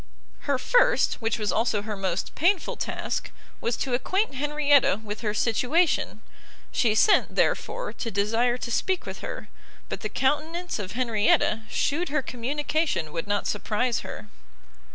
[0.49, 3.29] Her first, which was also her most painful task,
[3.61, 6.23] was to acquaint Henrietta with her situation:
[6.71, 9.47] she sent, therefore, to desire to speak with her,
[9.89, 14.27] but the countenance of Henrietta shewed her communication would not surprise her.